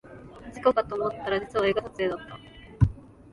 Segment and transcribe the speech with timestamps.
[0.51, 2.39] 事故かと思ったら実は映画撮影だった